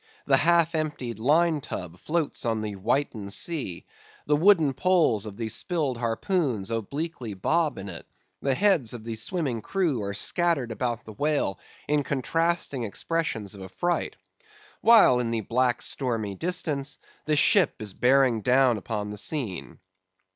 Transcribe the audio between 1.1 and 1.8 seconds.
line